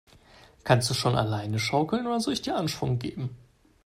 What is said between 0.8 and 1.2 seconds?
du schon